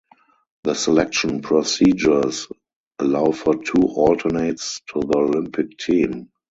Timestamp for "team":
5.77-6.31